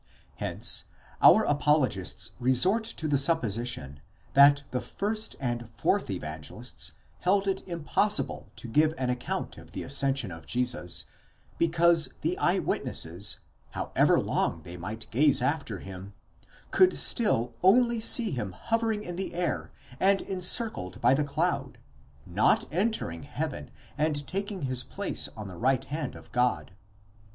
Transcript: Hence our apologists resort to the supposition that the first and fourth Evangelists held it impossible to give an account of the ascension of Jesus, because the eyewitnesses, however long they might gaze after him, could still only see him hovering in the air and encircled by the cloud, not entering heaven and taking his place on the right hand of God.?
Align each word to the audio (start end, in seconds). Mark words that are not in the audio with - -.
Hence 0.37 0.85
our 1.21 1.43
apologists 1.43 2.31
resort 2.39 2.83
to 2.85 3.07
the 3.07 3.19
supposition 3.19 3.99
that 4.33 4.63
the 4.71 4.81
first 4.81 5.35
and 5.39 5.69
fourth 5.69 6.09
Evangelists 6.09 6.93
held 7.19 7.47
it 7.47 7.61
impossible 7.67 8.49
to 8.55 8.67
give 8.67 8.95
an 8.97 9.11
account 9.11 9.59
of 9.59 9.73
the 9.73 9.83
ascension 9.83 10.31
of 10.31 10.47
Jesus, 10.47 11.05
because 11.59 12.09
the 12.21 12.35
eyewitnesses, 12.39 13.41
however 13.77 14.19
long 14.19 14.63
they 14.63 14.75
might 14.75 15.05
gaze 15.11 15.39
after 15.39 15.77
him, 15.81 16.13
could 16.71 16.97
still 16.97 17.53
only 17.61 17.99
see 17.99 18.31
him 18.31 18.53
hovering 18.53 19.03
in 19.03 19.17
the 19.17 19.35
air 19.35 19.71
and 19.99 20.23
encircled 20.23 20.99
by 20.99 21.13
the 21.13 21.23
cloud, 21.23 21.77
not 22.25 22.65
entering 22.71 23.21
heaven 23.21 23.69
and 23.99 24.25
taking 24.25 24.63
his 24.63 24.83
place 24.83 25.29
on 25.37 25.47
the 25.47 25.57
right 25.59 25.85
hand 25.85 26.15
of 26.15 26.31
God.? 26.31 26.71